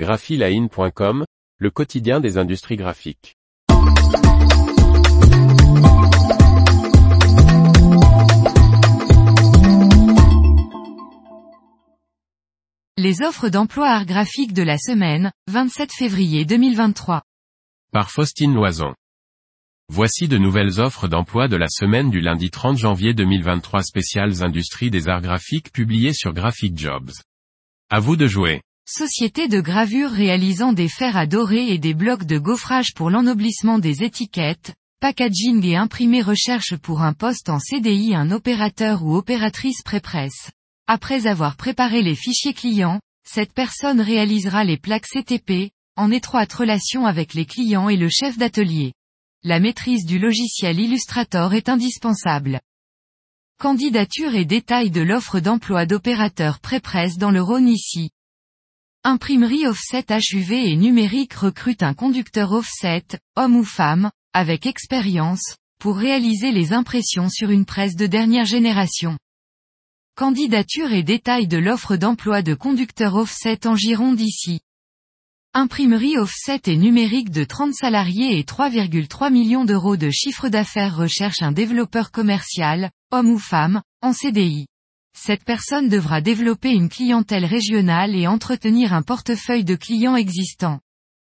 [0.00, 1.26] graphiline.com,
[1.58, 3.36] le quotidien des industries graphiques.
[12.96, 17.22] Les offres d'emploi art graphique de la semaine, 27 février 2023.
[17.92, 18.94] Par Faustine Loison.
[19.90, 24.90] Voici de nouvelles offres d'emploi de la semaine du lundi 30 janvier 2023 spéciales industries
[24.90, 27.12] des arts graphiques publiées sur Graphic Jobs.
[27.90, 28.62] À vous de jouer.
[28.92, 33.78] Société de gravure réalisant des fers à dorer et des blocs de gaufrage pour l'ennoblissement
[33.78, 39.82] des étiquettes, packaging et imprimé recherche pour un poste en CDI un opérateur ou opératrice
[39.84, 40.50] pré-presse.
[40.88, 47.06] Après avoir préparé les fichiers clients, cette personne réalisera les plaques CTP, en étroite relation
[47.06, 48.92] avec les clients et le chef d'atelier.
[49.44, 52.58] La maîtrise du logiciel Illustrator est indispensable.
[53.60, 58.10] Candidature et détails de l'offre d'emploi d'opérateur pré-presse dans le Rhône ici.
[59.02, 63.02] Imprimerie offset HUV et numérique recrute un conducteur offset,
[63.34, 69.16] homme ou femme, avec expérience, pour réaliser les impressions sur une presse de dernière génération.
[70.16, 74.60] Candidature et détails de l'offre d'emploi de conducteur offset en Gironde ici.
[75.54, 81.40] Imprimerie offset et numérique de 30 salariés et 3,3 millions d'euros de chiffre d'affaires recherche
[81.40, 84.66] un développeur commercial, homme ou femme, en CDI.
[85.16, 90.80] Cette personne devra développer une clientèle régionale et entretenir un portefeuille de clients existants.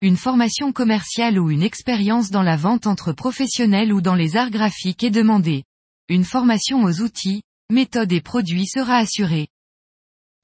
[0.00, 4.50] Une formation commerciale ou une expérience dans la vente entre professionnels ou dans les arts
[4.50, 5.64] graphiques est demandée.
[6.08, 9.48] Une formation aux outils, méthode et produits sera assurée.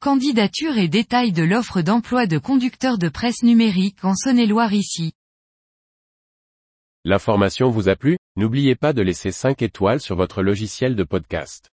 [0.00, 5.12] Candidature et détails de l'offre d'emploi de conducteur de presse numérique en Saône-et-Loire ici.
[7.04, 8.18] L'information vous a plu?
[8.34, 11.70] N'oubliez pas de laisser 5 étoiles sur votre logiciel de podcast.